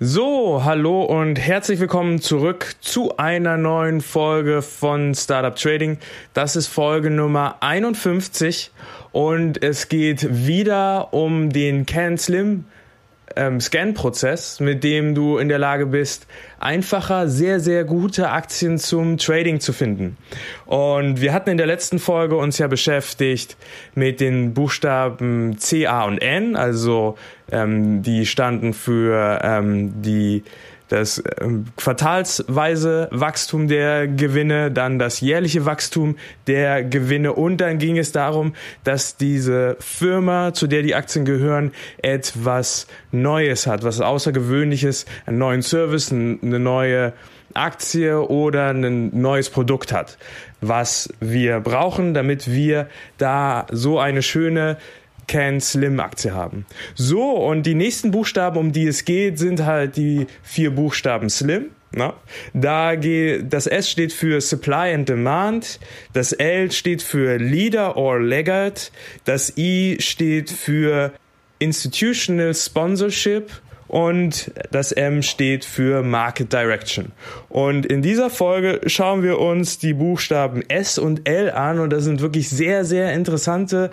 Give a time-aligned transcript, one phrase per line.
[0.00, 5.98] So, hallo und herzlich willkommen zurück zu einer neuen Folge von Startup Trading.
[6.34, 8.70] Das ist Folge Nummer 51
[9.10, 12.66] und es geht wieder um den Can Slim
[13.36, 16.26] ähm, Scan-Prozess, mit dem du in der Lage bist,
[16.58, 20.16] einfacher sehr, sehr gute Aktien zum Trading zu finden.
[20.66, 23.56] Und wir hatten in der letzten Folge uns ja beschäftigt
[23.94, 27.16] mit den Buchstaben C, A und N, also
[27.50, 30.42] ähm, die standen für ähm, die
[30.88, 36.16] das ähm, quartalsweise Wachstum der Gewinne, dann das jährliche Wachstum
[36.46, 37.32] der Gewinne.
[37.34, 43.66] Und dann ging es darum, dass diese Firma, zu der die Aktien gehören, etwas Neues
[43.66, 47.12] hat, was Außergewöhnliches, einen neuen Service, eine neue
[47.54, 50.18] Aktie oder ein neues Produkt hat,
[50.60, 54.76] was wir brauchen, damit wir da so eine schöne
[55.28, 56.66] Can Slim Aktie haben.
[56.96, 61.66] So, und die nächsten Buchstaben, um die es geht, sind halt die vier Buchstaben Slim.
[61.92, 62.14] Na?
[62.52, 65.80] Da geht, das S steht für Supply and Demand,
[66.12, 68.92] das L steht für Leader or Laggard,
[69.24, 71.12] das I steht für
[71.58, 73.50] Institutional Sponsorship
[73.88, 77.12] und das M steht für Market Direction.
[77.48, 82.04] Und in dieser Folge schauen wir uns die Buchstaben S und L an und das
[82.04, 83.90] sind wirklich sehr, sehr interessante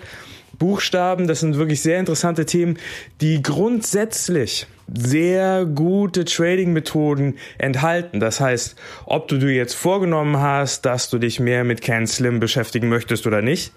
[0.58, 1.26] Buchstaben.
[1.26, 2.78] Das sind wirklich sehr interessante Themen,
[3.20, 8.20] die grundsätzlich sehr gute Trading-Methoden enthalten.
[8.20, 12.38] Das heißt, ob du dir jetzt vorgenommen hast, dass du dich mehr mit Can Slim
[12.38, 13.72] beschäftigen möchtest oder nicht,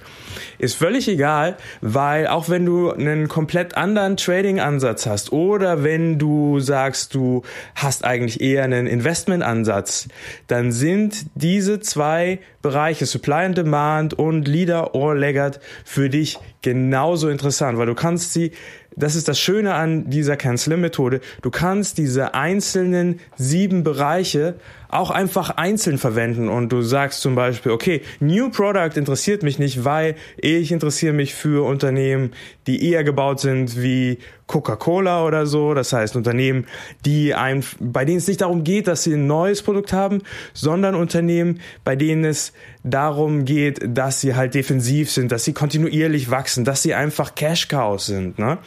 [0.59, 6.59] ist völlig egal, weil auch wenn du einen komplett anderen Trading-Ansatz hast oder wenn du
[6.59, 7.43] sagst, du
[7.75, 10.09] hast eigentlich eher einen Investment-Ansatz,
[10.47, 17.29] dann sind diese zwei Bereiche Supply and Demand und Leader or Laggard für dich genauso
[17.29, 18.51] interessant, weil du kannst sie
[18.95, 21.21] das ist das Schöne an dieser Can-Slim-Methode.
[21.41, 24.55] Du kannst diese einzelnen sieben Bereiche
[24.89, 29.85] auch einfach einzeln verwenden und du sagst zum Beispiel, okay, New Product interessiert mich nicht,
[29.85, 32.31] weil ich interessiere mich für Unternehmen,
[32.65, 34.17] die eher gebaut sind wie
[34.49, 35.73] Coca-Cola oder so.
[35.73, 36.65] Das heißt Unternehmen,
[37.05, 40.23] die ein, bei denen es nicht darum geht, dass sie ein neues Produkt haben,
[40.53, 42.51] sondern Unternehmen, bei denen es
[42.83, 47.67] darum geht, dass sie halt defensiv sind, dass sie kontinuierlich wachsen, dass sie einfach Cash
[47.67, 48.39] Cows sind.
[48.39, 48.57] Ne?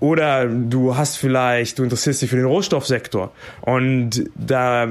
[0.00, 3.32] Oder du hast vielleicht, du interessierst dich für den Rohstoffsektor
[3.62, 4.88] und da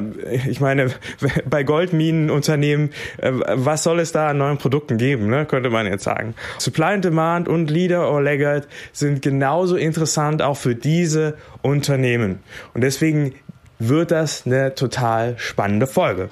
[0.48, 0.92] ich meine,
[1.50, 5.46] bei Goldminenunternehmen, äh, was soll es da an neuen Produkten geben, ne?
[5.46, 6.36] könnte man jetzt sagen.
[6.58, 12.40] Supply and Demand und Leader or Laggard sind genauso interessant auch für diese Unternehmen.
[12.74, 13.34] Und deswegen
[13.80, 16.30] wird das eine total spannende Folge.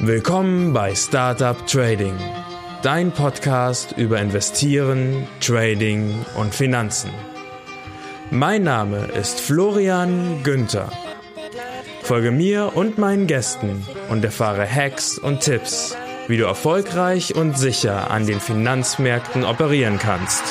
[0.00, 2.14] Willkommen bei Startup Trading,
[2.82, 7.10] dein Podcast über Investieren, Trading und Finanzen.
[8.30, 10.92] Mein Name ist Florian Günther.
[12.02, 15.96] Folge mir und meinen Gästen und erfahre Hacks und Tipps,
[16.26, 20.42] wie du erfolgreich und sicher an den Finanzmärkten operieren kannst.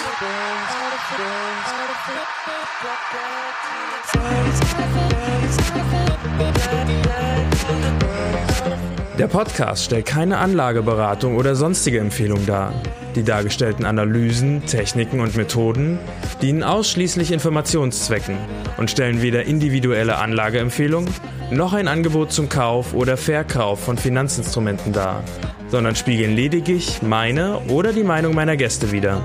[9.18, 12.72] Der Podcast stellt keine Anlageberatung oder sonstige Empfehlung dar.
[13.16, 15.98] Die dargestellten Analysen, Techniken und Methoden
[16.40, 18.38] dienen ausschließlich Informationszwecken
[18.78, 21.10] und stellen weder individuelle Anlageempfehlungen
[21.50, 25.24] noch ein Angebot zum Kauf oder Verkauf von Finanzinstrumenten dar,
[25.70, 29.24] sondern spiegeln lediglich meine oder die Meinung meiner Gäste wider.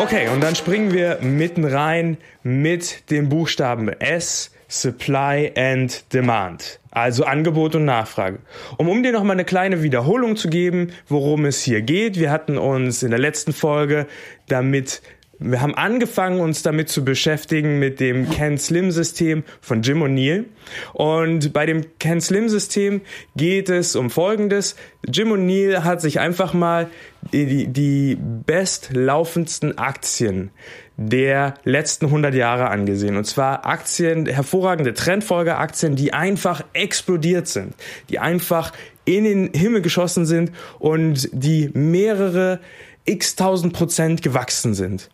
[0.00, 7.24] Okay, und dann springen wir mitten rein mit dem Buchstaben S Supply and Demand, also
[7.24, 8.38] Angebot und Nachfrage.
[8.78, 12.18] Um, um dir nochmal eine kleine Wiederholung zu geben, worum es hier geht.
[12.18, 14.06] Wir hatten uns in der letzten Folge
[14.48, 15.02] damit
[15.42, 20.44] wir haben angefangen, uns damit zu beschäftigen mit dem Ken Slim System von Jim O'Neill.
[20.92, 23.00] Und bei dem Ken Slim System
[23.36, 24.76] geht es um Folgendes.
[25.08, 26.90] Jim O'Neill hat sich einfach mal
[27.32, 30.50] die, die bestlaufendsten Aktien
[30.96, 33.16] der letzten 100 Jahre angesehen.
[33.16, 37.74] Und zwar Aktien, hervorragende Trendfolgeaktien, die einfach explodiert sind,
[38.10, 38.72] die einfach
[39.04, 42.60] in den Himmel geschossen sind und die mehrere
[43.06, 45.08] x tausend Prozent gewachsen sind.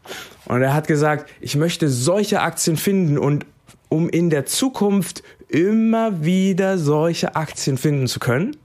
[0.47, 3.47] Und er hat gesagt, ich möchte solche Aktien finden und
[3.89, 8.57] um in der Zukunft immer wieder solche Aktien finden zu können,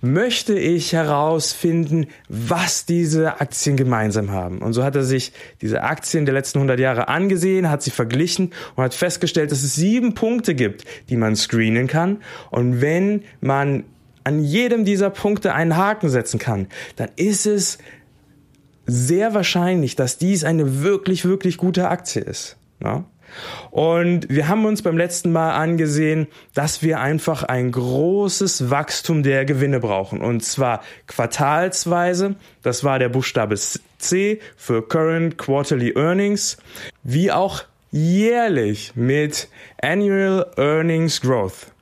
[0.00, 4.58] möchte ich herausfinden, was diese Aktien gemeinsam haben.
[4.58, 8.52] Und so hat er sich diese Aktien der letzten 100 Jahre angesehen, hat sie verglichen
[8.74, 12.18] und hat festgestellt, dass es sieben Punkte gibt, die man screenen kann.
[12.50, 13.84] Und wenn man
[14.24, 16.66] an jedem dieser Punkte einen Haken setzen kann,
[16.96, 17.78] dann ist es
[18.86, 22.56] sehr wahrscheinlich, dass dies eine wirklich, wirklich gute Aktie ist.
[22.82, 23.04] Ja?
[23.70, 29.44] Und wir haben uns beim letzten Mal angesehen, dass wir einfach ein großes Wachstum der
[29.44, 30.20] Gewinne brauchen.
[30.20, 33.56] Und zwar quartalsweise, das war der Buchstabe
[33.98, 36.56] C für Current Quarterly Earnings,
[37.02, 39.48] wie auch jährlich mit
[39.80, 41.72] Annual Earnings Growth.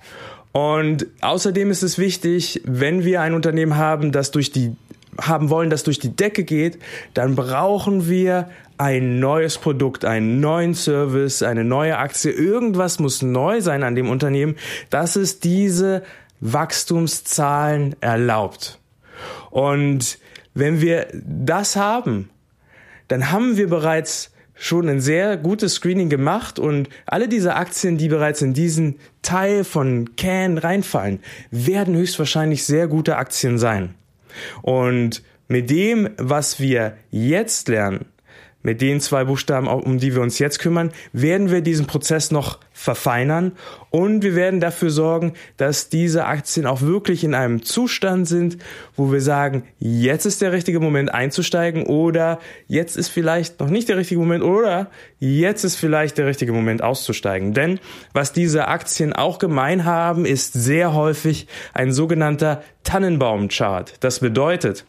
[0.52, 4.76] Und außerdem ist es wichtig, wenn wir ein Unternehmen haben, das durch die
[5.20, 6.78] haben wollen, das durch die Decke geht,
[7.14, 12.32] dann brauchen wir ein neues Produkt, einen neuen Service, eine neue Aktie.
[12.32, 14.56] Irgendwas muss neu sein an dem Unternehmen,
[14.90, 16.02] dass es diese
[16.40, 18.80] Wachstumszahlen erlaubt.
[19.50, 20.18] Und
[20.54, 22.30] wenn wir das haben,
[23.08, 28.08] dann haben wir bereits schon ein sehr gutes Screening gemacht und alle diese Aktien, die
[28.08, 31.20] bereits in diesen Teil von Can reinfallen,
[31.50, 33.94] werden höchstwahrscheinlich sehr gute Aktien sein.
[34.62, 38.06] Und mit dem, was wir jetzt lernen,
[38.64, 42.58] mit den zwei Buchstaben, um die wir uns jetzt kümmern, werden wir diesen Prozess noch
[42.72, 43.52] verfeinern
[43.90, 48.58] und wir werden dafür sorgen, dass diese Aktien auch wirklich in einem Zustand sind,
[48.96, 53.88] wo wir sagen, jetzt ist der richtige Moment einzusteigen oder jetzt ist vielleicht noch nicht
[53.88, 54.90] der richtige Moment oder
[55.20, 57.54] jetzt ist vielleicht der richtige Moment auszusteigen.
[57.54, 57.78] Denn
[58.12, 63.94] was diese Aktien auch gemein haben, ist sehr häufig ein sogenannter Tannenbaum-Chart.
[64.00, 64.84] Das bedeutet,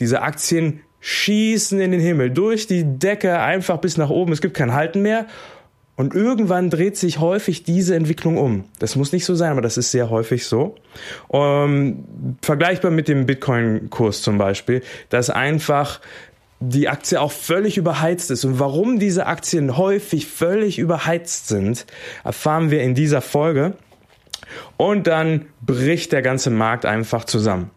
[0.00, 4.32] diese Aktien schießen in den Himmel, durch die Decke, einfach bis nach oben.
[4.32, 5.26] Es gibt kein Halten mehr.
[5.96, 8.64] Und irgendwann dreht sich häufig diese Entwicklung um.
[8.78, 10.76] Das muss nicht so sein, aber das ist sehr häufig so.
[11.30, 12.04] Ähm,
[12.40, 16.00] vergleichbar mit dem Bitcoin-Kurs zum Beispiel, dass einfach
[16.60, 18.44] die Aktie auch völlig überheizt ist.
[18.44, 21.84] Und warum diese Aktien häufig völlig überheizt sind,
[22.24, 23.74] erfahren wir in dieser Folge.
[24.76, 27.70] Und dann bricht der ganze Markt einfach zusammen.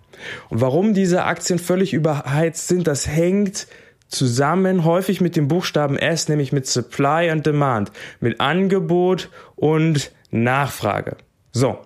[0.49, 3.67] Und warum diese Aktien völlig überheizt sind, das hängt
[4.07, 11.17] zusammen häufig mit dem Buchstaben S, nämlich mit Supply and Demand, mit Angebot und Nachfrage.
[11.51, 11.79] So.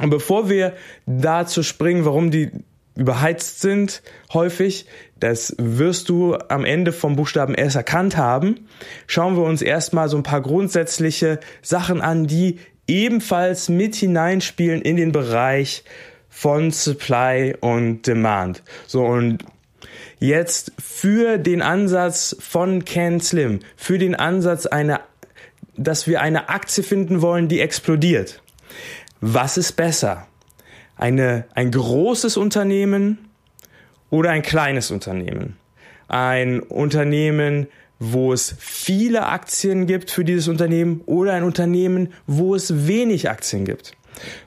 [0.00, 0.74] Und bevor wir
[1.06, 2.50] dazu springen, warum die
[2.96, 4.02] überheizt sind,
[4.32, 4.86] häufig,
[5.18, 8.66] das wirst du am Ende vom Buchstaben S erkannt haben,
[9.06, 14.96] schauen wir uns erstmal so ein paar grundsätzliche Sachen an, die ebenfalls mit hineinspielen in
[14.96, 15.84] den Bereich
[16.34, 18.62] von Supply und Demand.
[18.86, 19.44] So und
[20.18, 25.02] jetzt für den Ansatz von Can Slim, für den Ansatz einer,
[25.76, 28.42] dass wir eine Aktie finden wollen, die explodiert.
[29.20, 30.26] Was ist besser?
[30.96, 33.18] Eine, ein großes Unternehmen
[34.08, 35.58] oder ein kleines Unternehmen?
[36.08, 37.66] Ein Unternehmen,
[37.98, 43.66] wo es viele Aktien gibt für dieses Unternehmen oder ein Unternehmen, wo es wenig Aktien
[43.66, 43.92] gibt?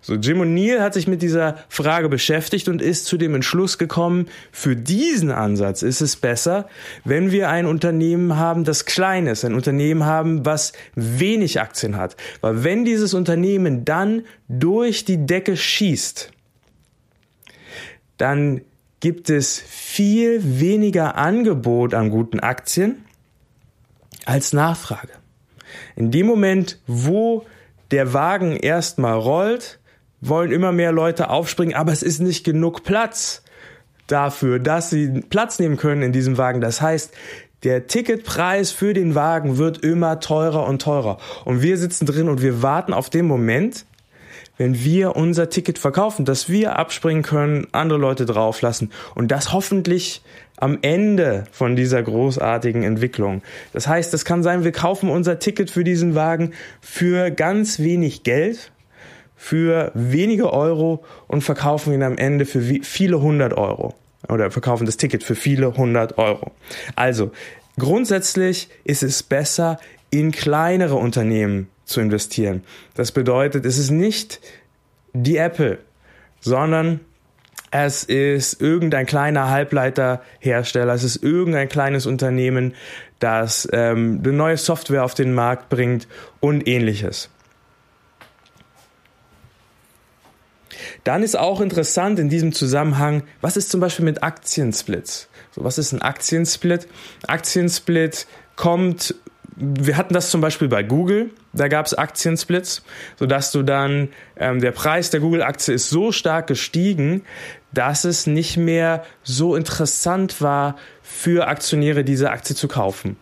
[0.02, 4.28] So, Jim O'Neill hat sich mit dieser Frage beschäftigt und ist zu dem Entschluss gekommen,
[4.52, 6.68] für diesen Ansatz ist es besser,
[7.04, 12.16] wenn wir ein Unternehmen haben, das klein ist, ein Unternehmen haben, was wenig Aktien hat.
[12.42, 16.32] Weil wenn dieses Unternehmen dann durch die Decke schießt,
[18.18, 18.62] dann
[19.00, 23.06] gibt es viel weniger Angebot an guten Aktien
[24.26, 25.12] als Nachfrage.
[25.96, 27.46] In dem Moment, wo
[27.92, 29.80] der Wagen erstmal rollt,
[30.22, 33.44] wollen immer mehr Leute aufspringen, aber es ist nicht genug Platz
[34.08, 36.62] dafür, dass sie Platz nehmen können in diesem Wagen.
[36.62, 37.14] Das heißt,
[37.64, 41.18] der Ticketpreis für den Wagen wird immer teurer und teurer.
[41.46, 43.86] Und wir sitzen drin und wir warten auf den Moment,
[44.58, 50.22] wenn wir unser Ticket verkaufen, dass wir abspringen können, andere Leute drauflassen und das hoffentlich
[50.58, 53.42] am Ende von dieser großartigen Entwicklung.
[53.74, 58.24] Das heißt, es kann sein, wir kaufen unser Ticket für diesen Wagen für ganz wenig
[58.24, 58.72] Geld,
[59.36, 63.94] für wenige Euro und verkaufen ihn am Ende für viele hundert Euro
[64.30, 66.52] oder verkaufen das Ticket für viele hundert Euro.
[66.96, 67.32] Also,
[67.78, 69.78] grundsätzlich ist es besser,
[70.10, 72.64] in kleinere Unternehmen zu investieren.
[72.96, 74.42] Das bedeutet, es ist nicht
[75.14, 75.80] die Apple,
[76.40, 77.00] sondern
[77.72, 82.74] es ist irgendein kleiner Halbleiterhersteller, es ist irgendein kleines Unternehmen,
[83.20, 86.08] das ähm, eine neue Software auf den Markt bringt
[86.40, 87.30] und ähnliches.
[91.04, 95.30] Dann ist auch interessant in diesem Zusammenhang, was ist zum Beispiel mit Aktiensplits?
[95.52, 96.88] So, was ist ein Aktiensplit?
[97.28, 99.16] Aktiensplit kommt
[99.56, 102.84] wir hatten das zum Beispiel bei Google, da gab es Aktiensplits,
[103.18, 107.24] sodass du dann, ähm, der Preis der Google-Aktie ist so stark gestiegen,
[107.74, 113.18] dass es nicht mehr so interessant war für Aktionäre, diese Aktie zu kaufen.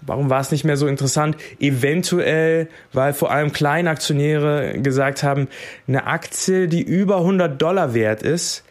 [0.00, 1.36] Warum war es nicht mehr so interessant?
[1.60, 5.48] Eventuell, weil vor allem kleine Aktionäre gesagt haben,
[5.86, 8.64] eine Aktie, die über 100 Dollar wert ist,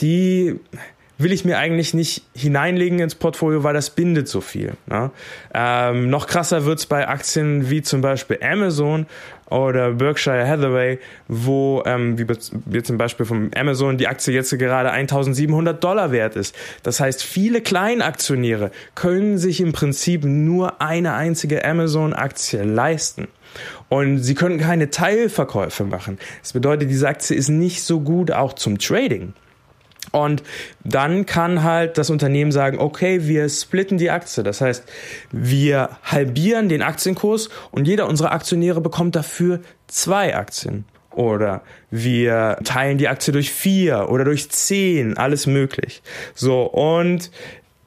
[0.00, 0.58] die
[1.18, 4.72] will ich mir eigentlich nicht hineinlegen ins Portfolio, weil das bindet so viel.
[4.86, 5.10] Ne?
[5.54, 9.06] Ähm, noch krasser wird's bei Aktien wie zum Beispiel Amazon
[9.48, 12.26] oder Berkshire Hathaway, wo, ähm, wie,
[12.66, 16.56] wie zum Beispiel von Amazon, die Aktie jetzt gerade 1700 Dollar wert ist.
[16.82, 23.28] Das heißt, viele Kleinaktionäre können sich im Prinzip nur eine einzige Amazon-Aktie leisten.
[23.88, 26.18] Und sie können keine Teilverkäufe machen.
[26.42, 29.34] Das bedeutet, diese Aktie ist nicht so gut auch zum Trading.
[30.12, 30.42] Und
[30.84, 34.42] dann kann halt das Unternehmen sagen, okay, wir splitten die Aktie.
[34.42, 34.84] Das heißt,
[35.32, 40.84] wir halbieren den Aktienkurs und jeder unserer Aktionäre bekommt dafür zwei Aktien.
[41.10, 46.02] Oder wir teilen die Aktie durch vier oder durch zehn, alles möglich.
[46.34, 47.30] So, und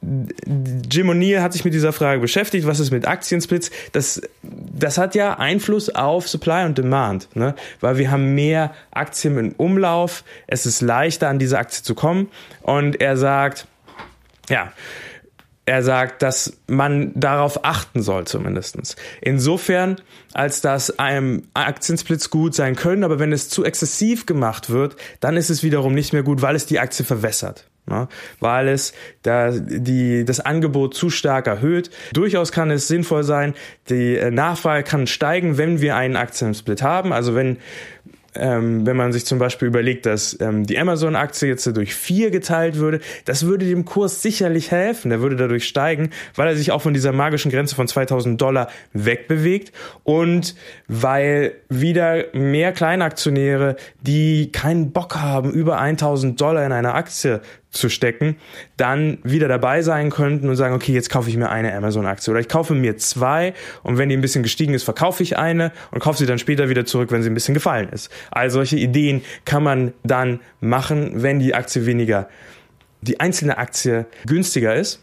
[0.00, 3.70] Jim O'Neill hat sich mit dieser Frage beschäftigt, was ist mit Aktiensplits?
[3.92, 7.54] Das, das hat ja Einfluss auf Supply und Demand, ne?
[7.80, 12.28] weil wir haben mehr Aktien im Umlauf, es ist leichter an diese Aktie zu kommen
[12.62, 13.66] und er sagt,
[14.48, 14.72] ja,
[15.66, 18.96] er sagt, dass man darauf achten soll zumindestens.
[19.20, 20.00] Insofern,
[20.32, 25.36] als dass einem Aktiensplits gut sein können, aber wenn es zu exzessiv gemacht wird, dann
[25.36, 28.08] ist es wiederum nicht mehr gut, weil es die Aktie verwässert ne?
[28.40, 28.92] weil es
[29.22, 31.90] da die, das Angebot zu stark erhöht.
[32.12, 33.54] Durchaus kann es sinnvoll sein,
[33.88, 37.12] die äh, Nachfrage kann steigen, wenn wir einen Aktiensplit haben.
[37.12, 37.58] Also wenn
[38.38, 42.76] ähm, wenn man sich zum Beispiel überlegt, dass ähm, die Amazon-Aktie jetzt durch vier geteilt
[42.76, 45.10] würde, das würde dem Kurs sicherlich helfen.
[45.10, 48.68] Der würde dadurch steigen, weil er sich auch von dieser magischen Grenze von 2000 Dollar
[48.92, 49.72] wegbewegt
[50.04, 50.54] und
[50.86, 57.88] weil wieder mehr Kleinaktionäre, die keinen Bock haben, über 1000 Dollar in eine Aktie zu
[57.88, 58.36] stecken,
[58.76, 62.40] dann wieder dabei sein könnten und sagen, okay, jetzt kaufe ich mir eine Amazon-Aktie oder
[62.40, 66.00] ich kaufe mir zwei und wenn die ein bisschen gestiegen ist, verkaufe ich eine und
[66.00, 68.10] kaufe sie dann später wieder zurück, wenn sie ein bisschen gefallen ist.
[68.30, 72.28] All solche Ideen kann man dann machen, wenn die Aktie weniger,
[73.02, 75.02] die einzelne Aktie günstiger ist.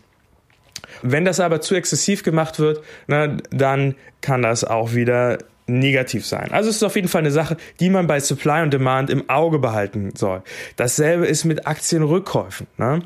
[1.02, 6.52] Wenn das aber zu exzessiv gemacht wird, na, dann kann das auch wieder negativ sein.
[6.52, 9.30] Also es ist auf jeden Fall eine Sache, die man bei Supply und Demand im
[9.30, 10.44] Auge behalten soll.
[10.76, 12.68] Dasselbe ist mit Aktienrückkäufen.
[12.78, 13.02] Ne?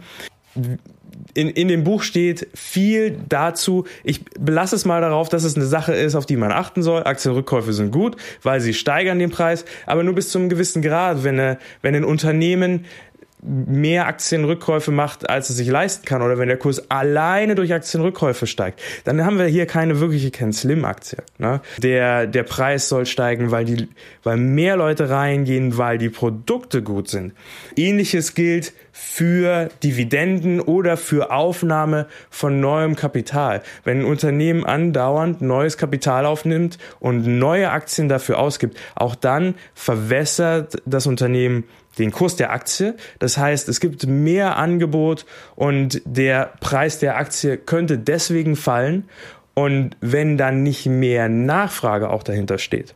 [1.33, 3.85] In, in dem Buch steht viel dazu.
[4.03, 7.03] Ich belasse es mal darauf, dass es eine Sache ist, auf die man achten soll.
[7.03, 11.23] Aktienrückkäufe sind gut, weil sie steigern den Preis, aber nur bis zu einem gewissen Grad.
[11.23, 12.85] Wenn, eine, wenn ein Unternehmen
[13.41, 18.47] mehr Aktienrückkäufe macht, als es sich leisten kann, oder wenn der Kurs alleine durch Aktienrückkäufe
[18.47, 21.19] steigt, dann haben wir hier keine wirkliche Ken Slim Aktie.
[21.37, 21.61] Ne?
[21.77, 23.87] Der, der Preis soll steigen, weil die,
[24.23, 27.33] weil mehr Leute reingehen, weil die Produkte gut sind.
[27.75, 33.63] Ähnliches gilt für Dividenden oder für Aufnahme von neuem Kapital.
[33.85, 40.81] Wenn ein Unternehmen andauernd neues Kapital aufnimmt und neue Aktien dafür ausgibt, auch dann verwässert
[40.85, 41.63] das Unternehmen
[41.97, 42.95] den Kurs der Aktie.
[43.19, 45.25] Das heißt, es gibt mehr Angebot
[45.55, 49.07] und der Preis der Aktie könnte deswegen fallen.
[49.53, 52.95] Und wenn dann nicht mehr Nachfrage auch dahinter steht,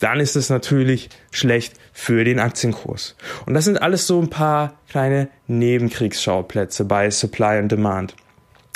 [0.00, 3.16] dann ist es natürlich schlecht für den Aktienkurs.
[3.46, 8.16] Und das sind alles so ein paar kleine Nebenkriegsschauplätze bei Supply and Demand.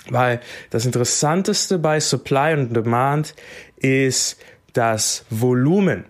[0.08, 0.40] Weil
[0.70, 3.34] das Interessanteste bei Supply and Demand
[3.76, 4.36] ist
[4.74, 6.04] das Volumen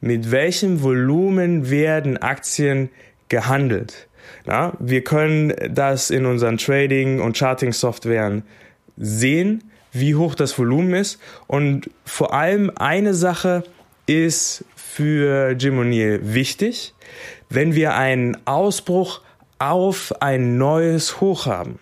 [0.00, 2.90] mit welchem Volumen werden Aktien
[3.28, 4.08] gehandelt.
[4.46, 8.42] Na, wir können das in unseren Trading- und Charting-Softwaren
[8.96, 11.20] sehen, wie hoch das Volumen ist.
[11.46, 13.64] Und vor allem eine Sache
[14.10, 16.94] ist für Jim O'Neill wichtig,
[17.48, 19.20] wenn wir einen Ausbruch
[19.60, 21.78] auf ein neues Hoch haben,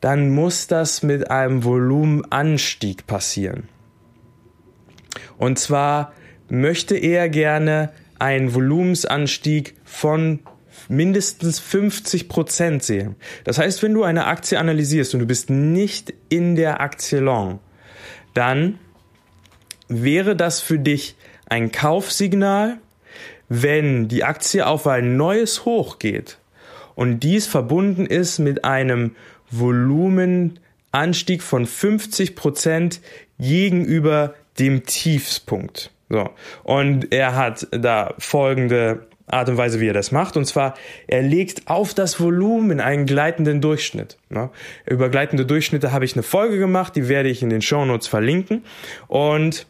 [0.00, 3.68] dann muss das mit einem Volumenanstieg passieren.
[5.36, 6.12] Und zwar
[6.48, 10.40] möchte er gerne einen Volumensanstieg von
[10.88, 13.16] mindestens 50 Prozent sehen.
[13.44, 17.58] Das heißt, wenn du eine Aktie analysierst und du bist nicht in der Aktie long,
[18.34, 18.78] dann
[19.90, 21.16] wäre das für dich
[21.46, 22.78] ein Kaufsignal,
[23.48, 26.38] wenn die Aktie auf ein neues Hoch geht
[26.94, 29.16] und dies verbunden ist mit einem
[29.50, 33.00] Volumenanstieg von 50 Prozent
[33.38, 35.90] gegenüber dem Tiefspunkt.
[36.08, 36.30] So.
[36.62, 40.36] Und er hat da folgende Art und Weise, wie er das macht.
[40.36, 40.74] Und zwar,
[41.06, 44.18] er legt auf das Volumen einen gleitenden Durchschnitt.
[44.28, 44.50] Ne?
[44.86, 48.08] Über gleitende Durchschnitte habe ich eine Folge gemacht, die werde ich in den Show Notes
[48.08, 48.64] verlinken.
[49.06, 49.66] Und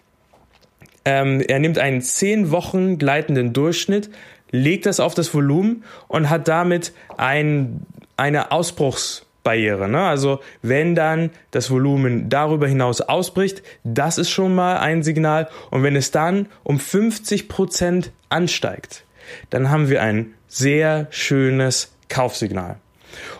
[1.04, 4.10] ähm, er nimmt einen zehn Wochen gleitenden Durchschnitt,
[4.50, 9.88] legt das auf das Volumen und hat damit ein, eine Ausbruchsbarriere.
[9.88, 10.02] Ne?
[10.02, 15.48] Also wenn dann das Volumen darüber hinaus ausbricht, das ist schon mal ein Signal.
[15.70, 19.04] Und wenn es dann um 50 Prozent ansteigt,
[19.50, 22.76] dann haben wir ein sehr schönes Kaufsignal.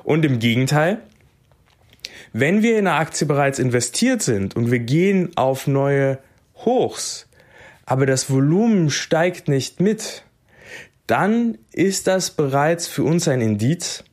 [0.04, 0.98] Und im Gegenteil,
[2.32, 6.18] wenn wir in einer Aktie bereits investiert sind und wir gehen auf neue
[6.64, 7.26] Hochs,
[7.90, 10.23] aber das Volumen steigt nicht mit,
[11.09, 14.04] dann ist das bereits für uns ein Indiz,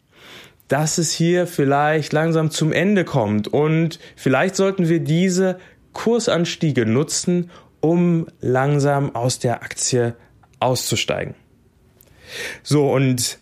[0.67, 5.59] dass es hier vielleicht langsam zum Ende kommt und vielleicht sollten wir diese
[5.93, 10.15] Kursanstiege nutzen, um langsam aus der Aktie
[10.59, 11.35] auszusteigen.
[12.63, 13.37] So, und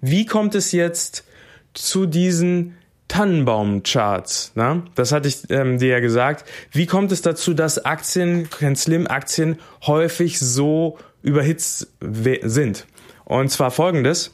[0.00, 1.26] wie kommt es jetzt
[1.74, 2.78] zu diesen
[3.10, 4.52] Tannenbaum-Charts.
[4.54, 4.84] Ne?
[4.94, 6.48] Das hatte ich ähm, dir ja gesagt.
[6.70, 12.86] Wie kommt es dazu, dass Aktien, Slim-Aktien häufig so überhitzt sind?
[13.24, 14.32] Und zwar folgendes.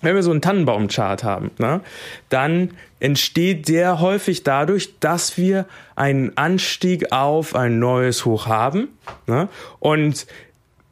[0.00, 1.82] Wenn wir so einen Tannenbaum-Chart haben, ne,
[2.30, 8.88] dann entsteht der häufig dadurch, dass wir einen Anstieg auf ein neues Hoch haben.
[9.26, 9.50] Ne?
[9.78, 10.26] Und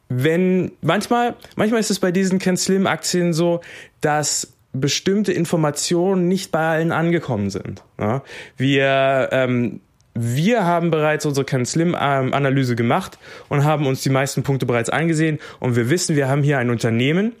[0.09, 3.61] wenn manchmal, manchmal ist es bei diesen Ken Slim Aktien so,
[3.99, 7.83] dass bestimmte Informationen nicht bei allen angekommen sind.
[7.99, 8.23] Ja?
[8.57, 9.81] Wir ähm,
[10.15, 14.65] wir haben bereits unsere Ken Slim ähm, Analyse gemacht und haben uns die meisten Punkte
[14.65, 17.33] bereits angesehen und wir wissen, wir haben hier ein Unternehmen,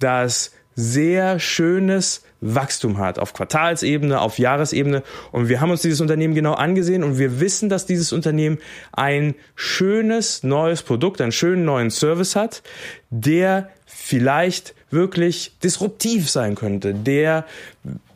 [0.00, 5.02] das sehr schönes Wachstum hat, auf Quartalsebene, auf Jahresebene.
[5.32, 8.58] Und wir haben uns dieses Unternehmen genau angesehen und wir wissen, dass dieses Unternehmen
[8.92, 12.62] ein schönes neues Produkt, einen schönen neuen Service hat,
[13.10, 13.70] der
[14.04, 17.46] vielleicht wirklich disruptiv sein könnte, der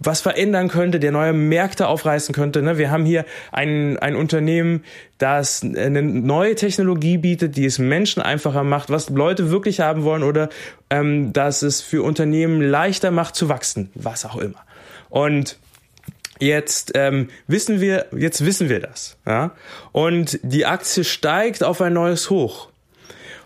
[0.01, 2.61] was verändern könnte, der neue Märkte aufreißen könnte.
[2.61, 2.77] Ne?
[2.77, 4.85] Wir haben hier ein, ein Unternehmen,
[5.17, 10.25] das eine neue Technologie bietet, die es Menschen einfacher macht, was Leute wirklich haben wollen
[10.25, 10.51] oder
[10.91, 14.63] ähm, dass es für Unternehmen leichter macht zu wachsen, was auch immer.
[15.09, 15.57] Und
[16.41, 19.51] Jetzt ähm, wissen wir, jetzt wissen wir das, ja.
[19.91, 22.69] Und die Aktie steigt auf ein neues Hoch.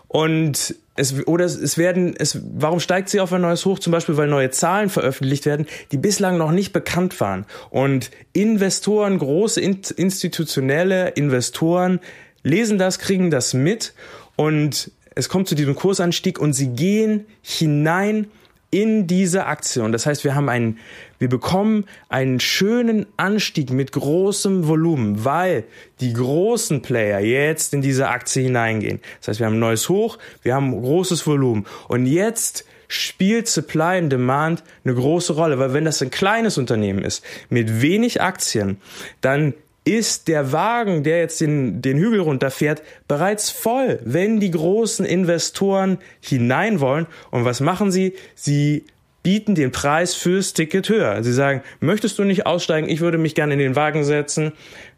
[0.07, 3.79] Und es, oder es werden, es, warum steigt sie auf ein neues Hoch?
[3.79, 7.45] Zum Beispiel, weil neue Zahlen veröffentlicht werden, die bislang noch nicht bekannt waren.
[7.69, 11.99] Und Investoren, große institutionelle Investoren
[12.43, 13.93] lesen das, kriegen das mit
[14.35, 18.27] und es kommt zu diesem Kursanstieg und sie gehen hinein
[18.73, 19.83] in diese Aktie.
[19.83, 20.79] Und das heißt, wir haben einen,
[21.19, 25.65] wir bekommen einen schönen Anstieg mit großem Volumen, weil
[25.99, 28.99] die großen Player jetzt in diese Aktie hineingehen.
[29.19, 31.67] Das heißt, wir haben ein neues Hoch, wir haben großes Volumen.
[31.87, 37.03] Und jetzt spielt Supply and Demand eine große Rolle, weil wenn das ein kleines Unternehmen
[37.03, 38.77] ist mit wenig Aktien,
[39.21, 39.53] dann
[39.85, 45.97] ist der Wagen, der jetzt den, den Hügel runterfährt, bereits voll, wenn die großen Investoren
[46.21, 47.07] hinein wollen.
[47.31, 48.13] Und was machen sie?
[48.35, 48.85] Sie
[49.23, 51.23] bieten den Preis fürs Ticket höher.
[51.23, 52.89] Sie sagen, möchtest du nicht aussteigen?
[52.89, 54.53] Ich würde mich gerne in den Wagen setzen.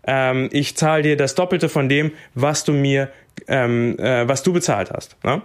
[0.06, 3.10] Ähm, ich zahle dir das Doppelte von dem, was du mir,
[3.48, 5.15] ähm, äh, was du bezahlt hast.
[5.24, 5.41] Ne?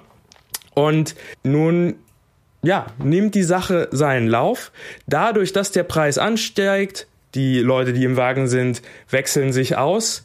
[0.74, 1.96] Und nun
[2.62, 4.72] ja, nimmt die Sache seinen Lauf.
[5.06, 10.24] Dadurch, dass der Preis ansteigt, die Leute, die im Wagen sind, wechseln sich aus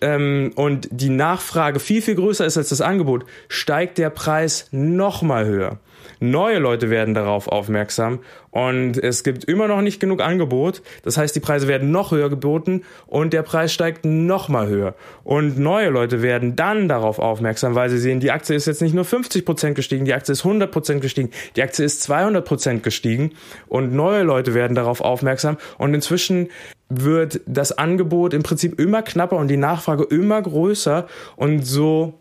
[0.00, 5.46] ähm, und die Nachfrage viel, viel größer ist als das Angebot, steigt der Preis nochmal
[5.46, 5.78] höher.
[6.20, 10.82] Neue Leute werden darauf aufmerksam und es gibt immer noch nicht genug Angebot.
[11.02, 14.94] Das heißt, die Preise werden noch höher geboten und der Preis steigt noch mal höher.
[15.24, 18.94] Und neue Leute werden dann darauf aufmerksam, weil sie sehen, die Aktie ist jetzt nicht
[18.94, 22.82] nur 50 Prozent gestiegen, die Aktie ist 100 Prozent gestiegen, die Aktie ist 200 Prozent
[22.82, 23.32] gestiegen
[23.66, 26.48] und neue Leute werden darauf aufmerksam und inzwischen
[26.88, 32.14] wird das Angebot im Prinzip immer knapper und die Nachfrage immer größer und so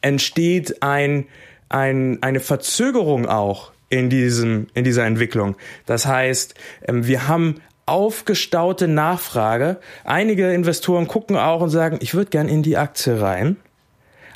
[0.00, 1.26] entsteht ein
[1.68, 5.56] ein, eine Verzögerung auch in diesem, in dieser Entwicklung.
[5.86, 6.54] Das heißt,
[6.86, 9.78] ähm, wir haben aufgestaute Nachfrage.
[10.04, 13.56] Einige Investoren gucken auch und sagen, ich würde gern in die Aktie rein,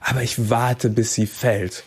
[0.00, 1.84] aber ich warte, bis sie fällt.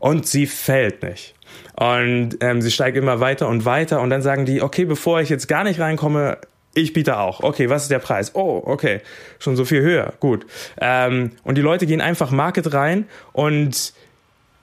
[0.00, 1.34] Und sie fällt nicht.
[1.76, 5.28] Und ähm, sie steigt immer weiter und weiter und dann sagen die, okay, bevor ich
[5.28, 6.38] jetzt gar nicht reinkomme,
[6.74, 7.40] ich biete auch.
[7.40, 8.34] Okay, was ist der Preis?
[8.34, 9.00] Oh, okay,
[9.38, 10.14] schon so viel höher.
[10.20, 10.44] Gut.
[10.80, 13.94] Ähm, und die Leute gehen einfach Market rein und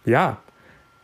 [0.06, 0.38] ja,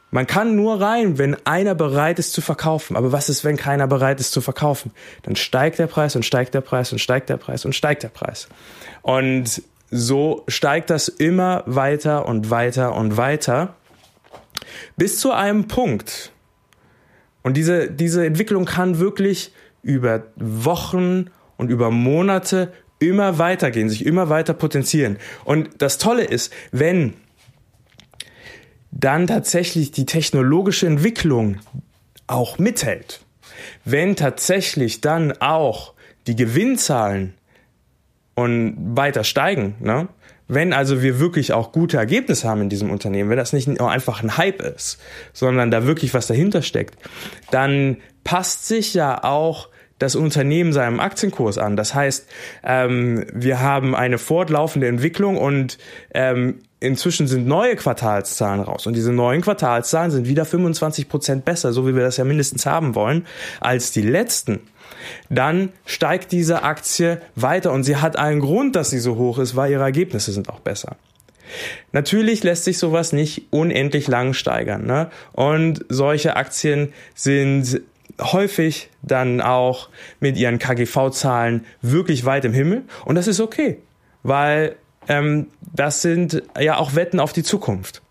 [0.10, 2.96] man kann nur rein, wenn einer bereit ist zu verkaufen.
[2.96, 4.92] Aber was ist, wenn keiner bereit ist zu verkaufen?
[5.24, 8.10] Dann steigt der Preis und steigt der Preis und steigt der Preis und steigt der
[8.10, 8.48] Preis.
[9.02, 13.76] Und so steigt das immer weiter und weiter und weiter
[14.96, 16.32] bis zu einem Punkt.
[17.44, 24.30] Und diese, diese Entwicklung kann wirklich über Wochen und über Monate immer weitergehen, sich immer
[24.30, 25.18] weiter potenzieren.
[25.46, 27.14] Und das Tolle ist, wenn
[29.00, 31.58] dann tatsächlich die technologische Entwicklung
[32.26, 33.22] auch mithält,
[33.86, 35.94] wenn tatsächlich dann auch
[36.26, 37.34] die Gewinnzahlen
[38.36, 40.08] und weiter steigen, ne?
[40.48, 43.92] wenn also wir wirklich auch gute Ergebnisse haben in diesem Unternehmen, wenn das nicht nur
[43.92, 45.00] einfach ein Hype ist,
[45.34, 46.96] sondern da wirklich was dahinter steckt,
[47.52, 51.76] dann passt sich ja auch das Unternehmen seinem Aktienkurs an.
[51.76, 52.28] Das heißt,
[52.64, 55.78] ähm, wir haben eine fortlaufende Entwicklung und
[56.14, 58.86] ähm, inzwischen sind neue Quartalszahlen raus.
[58.86, 62.66] Und diese neuen Quartalszahlen sind wieder 25 Prozent besser, so wie wir das ja mindestens
[62.66, 63.26] haben wollen,
[63.60, 64.60] als die letzten.
[65.30, 69.56] Dann steigt diese Aktie weiter und sie hat einen Grund, dass sie so hoch ist,
[69.56, 70.98] weil ihre Ergebnisse sind auch besser.
[71.94, 74.86] Natürlich lässt sich sowas nicht unendlich lang steigern.
[74.86, 75.10] Ne?
[75.32, 77.82] Und solche Aktien sind
[78.20, 82.84] häufig dann auch mit ihren KGV-Zahlen wirklich weit im Himmel.
[83.06, 83.78] Und das ist okay,
[84.24, 84.76] weil
[85.08, 88.02] ähm, das sind ja auch Wetten auf die Zukunft.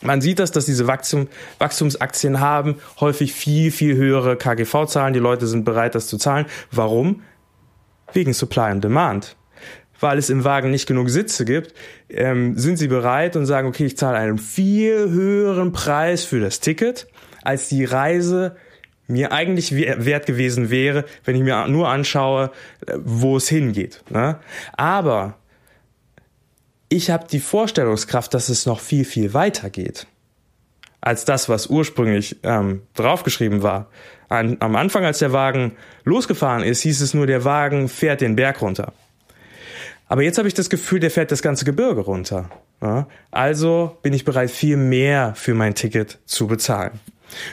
[0.00, 5.12] Man sieht das, dass diese Wachstum, Wachstumsaktien haben häufig viel, viel höhere KGV-Zahlen.
[5.12, 6.46] Die Leute sind bereit, das zu zahlen.
[6.70, 7.22] Warum?
[8.12, 9.36] Wegen Supply and Demand.
[10.00, 11.74] Weil es im Wagen nicht genug Sitze gibt,
[12.08, 16.60] ähm, sind sie bereit und sagen, okay, ich zahle einen viel höheren Preis für das
[16.60, 17.08] Ticket,
[17.42, 18.54] als die Reise
[19.08, 22.52] mir eigentlich wert gewesen wäre, wenn ich mir nur anschaue,
[22.86, 24.04] äh, wo es hingeht.
[24.10, 24.38] Ne?
[24.76, 25.37] Aber
[26.88, 30.06] ich habe die Vorstellungskraft, dass es noch viel, viel weiter geht
[31.00, 33.88] als das, was ursprünglich ähm, draufgeschrieben war.
[34.28, 35.72] An, am Anfang, als der Wagen
[36.04, 38.92] losgefahren ist, hieß es nur, der Wagen fährt den Berg runter.
[40.08, 42.50] Aber jetzt habe ich das Gefühl, der fährt das ganze Gebirge runter.
[42.82, 43.06] Ja?
[43.30, 46.98] Also bin ich bereit, viel mehr für mein Ticket zu bezahlen.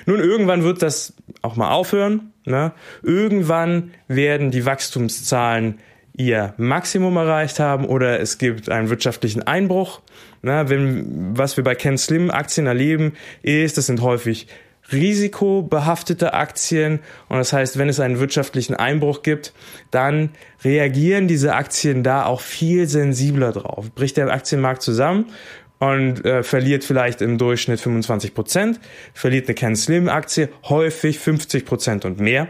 [0.05, 2.33] Nun, irgendwann wird das auch mal aufhören.
[2.45, 2.71] Ne?
[3.03, 5.79] Irgendwann werden die Wachstumszahlen
[6.17, 10.01] ihr Maximum erreicht haben oder es gibt einen wirtschaftlichen Einbruch.
[10.41, 10.65] Ne?
[10.67, 14.47] Wenn, was wir bei Ken Slim Aktien erleben, ist, das sind häufig
[14.91, 19.53] risikobehaftete Aktien und das heißt, wenn es einen wirtschaftlichen Einbruch gibt,
[19.89, 20.29] dann
[20.63, 23.91] reagieren diese Aktien da auch viel sensibler drauf.
[23.93, 25.25] Bricht der Aktienmarkt zusammen
[25.79, 28.79] und äh, verliert vielleicht im Durchschnitt 25 Prozent,
[29.13, 32.47] verliert eine Ken Slim Aktie häufig 50 Prozent und mehr.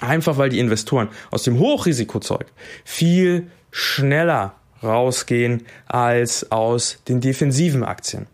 [0.00, 2.46] Einfach weil die Investoren aus dem Hochrisikozeug
[2.84, 8.26] viel schneller rausgehen als aus den defensiven Aktien.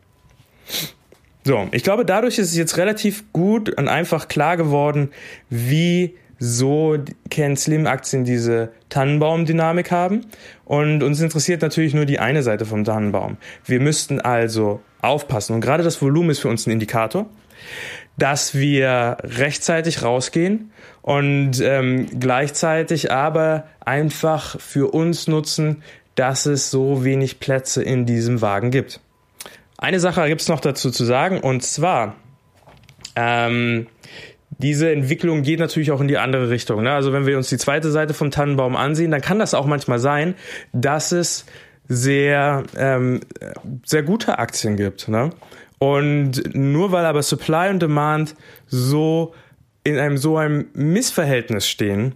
[1.45, 5.11] So, ich glaube, dadurch ist es jetzt relativ gut und einfach klar geworden,
[5.51, 6.97] wie so
[7.31, 10.27] Ken Slim Aktien diese Tannenbaum-Dynamik haben.
[10.65, 13.37] Und uns interessiert natürlich nur die eine Seite vom Tannenbaum.
[13.65, 15.55] Wir müssten also aufpassen.
[15.55, 17.27] Und gerade das Volumen ist für uns ein Indikator,
[18.19, 20.71] dass wir rechtzeitig rausgehen
[21.01, 25.83] und ähm, gleichzeitig aber einfach für uns nutzen,
[26.15, 29.01] dass es so wenig Plätze in diesem Wagen gibt.
[29.79, 32.15] Eine Sache gibt es noch dazu zu sagen, und zwar,
[33.17, 33.89] ähm,
[34.59, 36.83] diese Entwicklung geht natürlich auch in die andere Richtung.
[36.83, 36.93] Ne?
[36.93, 39.99] Also wenn wir uns die zweite Seite vom Tannenbaum ansehen, dann kann das auch manchmal
[39.99, 40.35] sein,
[40.73, 41.47] dass es
[41.89, 43.21] sehr, ähm,
[43.85, 45.09] sehr gute Aktien gibt.
[45.09, 45.31] Ne?
[45.83, 48.37] Und nur weil aber Supply und Demand
[48.69, 49.35] so
[49.83, 52.15] in einem so einem Missverhältnis stehen,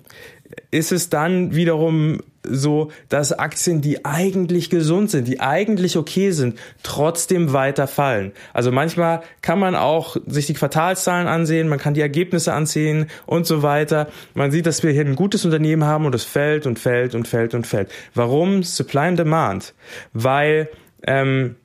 [0.70, 6.60] ist es dann wiederum so, dass Aktien, die eigentlich gesund sind, die eigentlich okay sind,
[6.84, 8.30] trotzdem weiter fallen.
[8.52, 13.48] Also manchmal kann man auch sich die Quartalszahlen ansehen, man kann die Ergebnisse ansehen und
[13.48, 14.06] so weiter.
[14.34, 17.26] Man sieht, dass wir hier ein gutes Unternehmen haben und es fällt und fällt und
[17.26, 17.90] fällt und fällt.
[18.14, 18.62] Warum?
[18.62, 19.74] Supply and Demand.
[20.12, 20.68] Weil
[21.04, 21.56] ähm,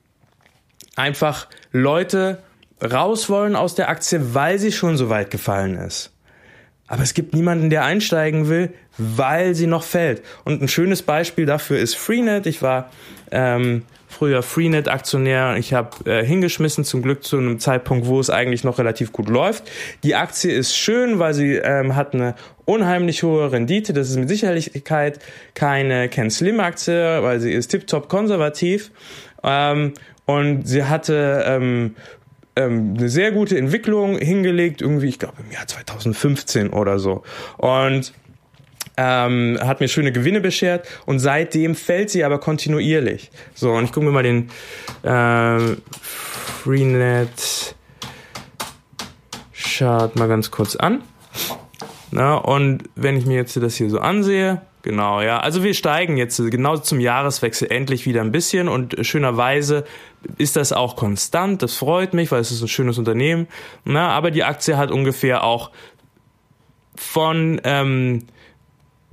[1.02, 2.38] einfach Leute
[2.80, 6.12] raus wollen aus der Aktie, weil sie schon so weit gefallen ist.
[6.86, 10.22] Aber es gibt niemanden, der einsteigen will, weil sie noch fällt.
[10.44, 12.46] Und ein schönes Beispiel dafür ist Freenet.
[12.46, 12.90] Ich war
[13.30, 15.56] ähm, früher Freenet-Aktionär.
[15.56, 19.28] Ich habe äh, hingeschmissen, zum Glück zu einem Zeitpunkt, wo es eigentlich noch relativ gut
[19.28, 19.64] läuft.
[20.04, 22.34] Die Aktie ist schön, weil sie ähm, hat eine
[22.64, 23.92] unheimlich hohe Rendite.
[23.92, 25.18] Das ist mit Sicherheit
[25.54, 28.90] keine Ken Slim Aktie, weil sie ist tiptop konservativ.
[29.42, 29.94] Ähm,
[30.26, 31.96] und sie hatte ähm,
[32.56, 37.22] ähm, eine sehr gute Entwicklung hingelegt, irgendwie, ich glaube im Jahr 2015 oder so.
[37.58, 38.12] Und
[38.96, 43.30] ähm, hat mir schöne Gewinne beschert und seitdem fällt sie aber kontinuierlich.
[43.54, 44.50] So, und ich gucke mir mal den
[45.02, 45.76] äh,
[46.62, 47.74] Freenet
[49.54, 51.02] Chart mal ganz kurz an.
[52.10, 55.38] Na, und wenn ich mir jetzt das hier so ansehe, Genau, ja.
[55.38, 59.84] Also wir steigen jetzt genau zum Jahreswechsel endlich wieder ein bisschen und schönerweise
[60.38, 61.62] ist das auch konstant.
[61.62, 63.46] Das freut mich, weil es ist ein schönes Unternehmen.
[63.84, 65.70] Na, aber die Aktie hat ungefähr auch
[66.96, 68.26] von ähm,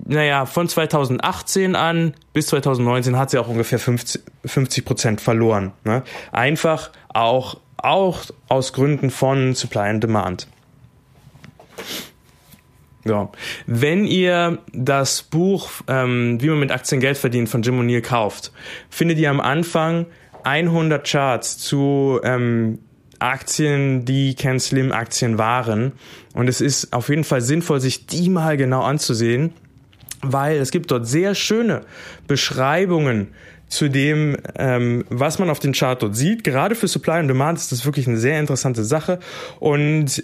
[0.05, 5.73] naja, von 2018 an bis 2019 hat sie auch ungefähr 50 Prozent verloren.
[5.84, 6.03] Ne?
[6.32, 10.47] Einfach auch, auch aus Gründen von Supply and Demand.
[13.05, 13.31] Ja.
[13.65, 18.51] Wenn ihr das Buch ähm, Wie man mit Aktien Geld verdient von Jim O'Neill kauft,
[18.89, 20.05] findet ihr am Anfang
[20.43, 22.79] 100 Charts zu ähm,
[23.19, 25.93] Aktien, die Ken Slim Aktien waren.
[26.33, 29.51] Und es ist auf jeden Fall sinnvoll, sich die mal genau anzusehen,
[30.21, 31.81] weil es gibt dort sehr schöne
[32.27, 33.29] Beschreibungen
[33.67, 36.43] zu dem, ähm, was man auf dem Chart dort sieht.
[36.43, 39.19] Gerade für Supply and Demand ist das wirklich eine sehr interessante Sache.
[39.59, 40.23] Und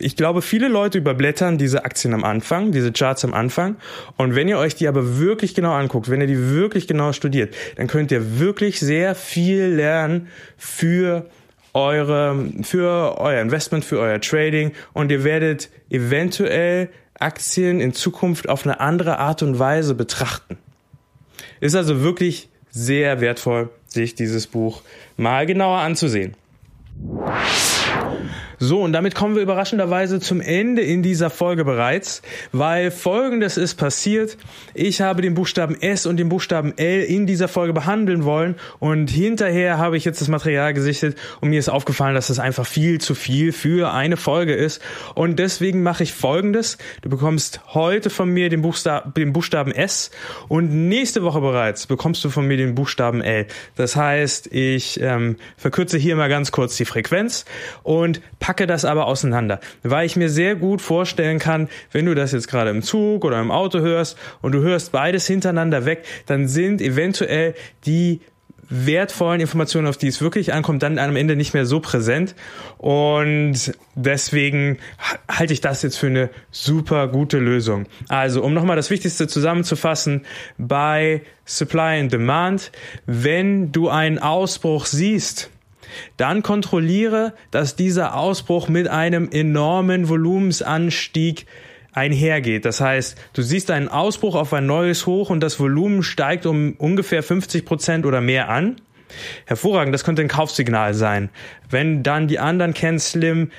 [0.00, 3.76] ich glaube, viele Leute überblättern diese Aktien am Anfang, diese Charts am Anfang.
[4.16, 7.54] Und wenn ihr euch die aber wirklich genau anguckt, wenn ihr die wirklich genau studiert,
[7.76, 11.26] dann könnt ihr wirklich sehr viel lernen für
[11.74, 18.64] eure, für euer Investment, für euer Trading und ihr werdet eventuell Aktien in Zukunft auf
[18.64, 20.58] eine andere Art und Weise betrachten.
[21.60, 24.82] Ist also wirklich sehr wertvoll, sich dieses Buch
[25.16, 26.34] mal genauer anzusehen.
[28.60, 33.76] So, und damit kommen wir überraschenderweise zum Ende in dieser Folge bereits, weil folgendes ist
[33.76, 34.36] passiert.
[34.74, 39.10] Ich habe den Buchstaben S und den Buchstaben L in dieser Folge behandeln wollen und
[39.10, 43.00] hinterher habe ich jetzt das Material gesichtet und mir ist aufgefallen, dass das einfach viel
[43.00, 44.82] zu viel für eine Folge ist
[45.14, 46.78] und deswegen mache ich folgendes.
[47.02, 50.10] Du bekommst heute von mir den, Buchstab den Buchstaben S
[50.48, 53.46] und nächste Woche bereits bekommst du von mir den Buchstaben L.
[53.76, 57.44] Das heißt, ich ähm, verkürze hier mal ganz kurz die Frequenz
[57.84, 62.32] und packe das aber auseinander, weil ich mir sehr gut vorstellen kann, wenn du das
[62.32, 66.48] jetzt gerade im Zug oder im Auto hörst und du hörst beides hintereinander weg, dann
[66.48, 68.22] sind eventuell die
[68.70, 72.34] wertvollen Informationen, auf die es wirklich ankommt, dann am Ende nicht mehr so präsent.
[72.78, 74.78] Und deswegen
[75.30, 77.84] halte ich das jetzt für eine super gute Lösung.
[78.08, 80.24] Also, um nochmal das Wichtigste zusammenzufassen,
[80.56, 82.72] bei Supply and Demand,
[83.04, 85.50] wenn du einen Ausbruch siehst,
[86.16, 91.46] dann kontrolliere, dass dieser Ausbruch mit einem enormen Volumensanstieg
[91.92, 92.64] einhergeht.
[92.64, 96.74] Das heißt, du siehst einen Ausbruch auf ein neues Hoch und das Volumen steigt um
[96.78, 98.76] ungefähr 50 Prozent oder mehr an.
[99.46, 101.30] Hervorragend, das könnte ein Kaufsignal sein.
[101.70, 103.50] Wenn dann die anderen Ken Slim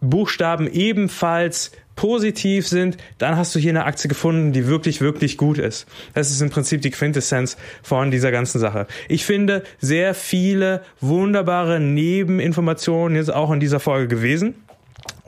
[0.00, 5.58] Buchstaben ebenfalls positiv sind, dann hast du hier eine Aktie gefunden, die wirklich, wirklich gut
[5.58, 5.86] ist.
[6.14, 8.86] Das ist im Prinzip die Quintessenz von dieser ganzen Sache.
[9.10, 14.54] Ich finde sehr viele wunderbare Nebeninformationen jetzt auch in dieser Folge gewesen.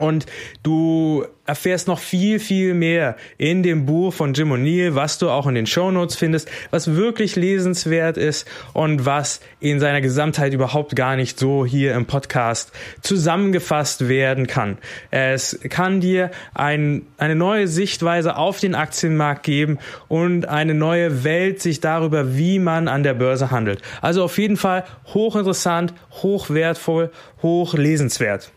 [0.03, 0.25] Und
[0.63, 5.47] du erfährst noch viel, viel mehr in dem Buch von Jim O'Neill, was du auch
[5.47, 10.97] in den Show Notes findest, was wirklich lesenswert ist und was in seiner Gesamtheit überhaupt
[10.97, 14.77] gar nicht so hier im Podcast zusammengefasst werden kann.
[15.09, 21.61] Es kann dir ein, eine neue Sichtweise auf den Aktienmarkt geben und eine neue Welt
[21.61, 23.81] sich darüber, wie man an der Börse handelt.
[24.01, 27.09] Also auf jeden Fall hochinteressant, hochwertvoll,
[27.41, 28.51] hochlesenswert.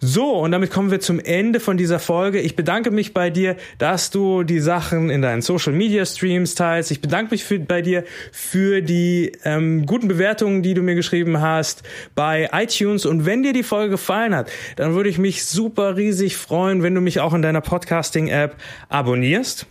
[0.00, 2.40] So, und damit kommen wir zum Ende von dieser Folge.
[2.40, 6.90] Ich bedanke mich bei dir, dass du die Sachen in deinen Social Media Streams teilst.
[6.90, 11.40] Ich bedanke mich für, bei dir für die ähm, guten Bewertungen, die du mir geschrieben
[11.40, 11.82] hast
[12.14, 13.06] bei iTunes.
[13.06, 16.94] Und wenn dir die Folge gefallen hat, dann würde ich mich super riesig freuen, wenn
[16.94, 18.56] du mich auch in deiner Podcasting-App
[18.88, 19.66] abonnierst.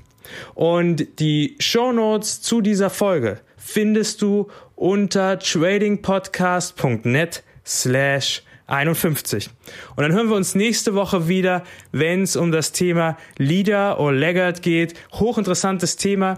[0.54, 9.50] Und die Show Notes zu dieser Folge findest du unter tradingpodcast.net slash 51.
[9.96, 14.16] Und dann hören wir uns nächste Woche wieder, wenn es um das Thema Leader oder
[14.16, 14.94] Laggard geht.
[15.14, 16.38] Hochinteressantes Thema.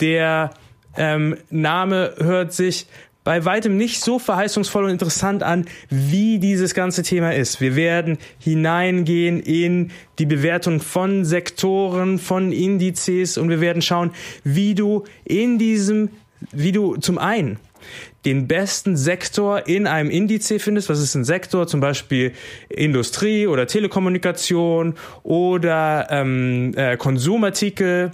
[0.00, 0.50] Der
[0.96, 2.86] ähm, Name hört sich
[3.24, 7.60] bei weitem nicht so verheißungsvoll und interessant an, wie dieses ganze Thema ist.
[7.60, 14.10] Wir werden hineingehen in die Bewertung von Sektoren, von Indizes und wir werden schauen,
[14.42, 16.10] wie du in diesem,
[16.50, 17.58] wie du zum einen
[18.24, 20.88] den besten Sektor in einem Indice findest.
[20.88, 21.66] Was ist ein Sektor?
[21.66, 22.32] Zum Beispiel
[22.68, 28.12] Industrie oder Telekommunikation oder ähm, äh, Konsumartikel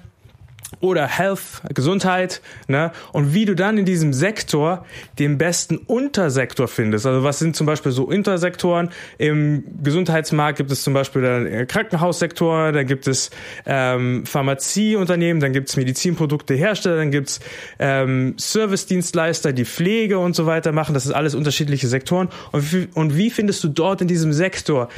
[0.81, 2.93] oder Health, Gesundheit, ne?
[3.13, 4.85] Und wie du dann in diesem Sektor
[5.19, 7.07] den besten Untersektor findest.
[7.07, 8.91] Also was sind zum Beispiel so Intersektoren?
[9.19, 13.31] Im Gesundheitsmarkt gibt es zum Beispiel den Krankenhaussektor, da gibt es
[13.67, 17.41] ähm, Pharmazieunternehmen, dann gibt es Medizinproduktehersteller, dann gibt es
[17.79, 20.95] ähm, Servicedienstleister, die Pflege und so weiter machen.
[20.95, 22.29] Das ist alles unterschiedliche Sektoren.
[22.53, 24.89] Und und wie findest du dort in diesem Sektor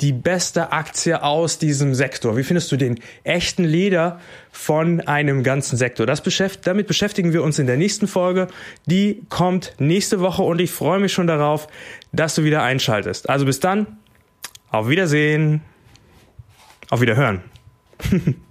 [0.00, 2.36] die beste Aktie aus diesem Sektor?
[2.36, 6.06] Wie findest du den echten Leader von einem ganzen Sektor?
[6.06, 8.48] Das beschäftigt, damit beschäftigen wir uns in der nächsten Folge.
[8.86, 11.68] Die kommt nächste Woche und ich freue mich schon darauf,
[12.12, 13.28] dass du wieder einschaltest.
[13.28, 13.98] Also bis dann,
[14.70, 15.62] auf Wiedersehen,
[16.88, 17.42] auf Wiederhören.